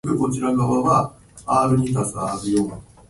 [0.03, 2.91] ブランコ乗りたい